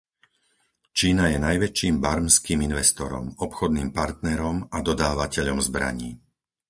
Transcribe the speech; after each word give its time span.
Čína 0.97 1.23
je 1.31 1.37
najväčším 1.47 1.95
barmským 2.07 2.59
investorom, 2.69 3.25
obchodným 3.45 3.89
partnerom 3.99 4.55
a 4.75 4.81
dodávateľom 4.87 5.59
zbraní. 5.67 6.09